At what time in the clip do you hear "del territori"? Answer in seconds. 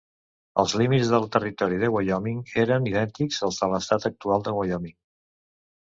1.15-1.77